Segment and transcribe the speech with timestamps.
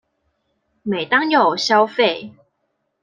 [0.81, 2.31] 每當有消費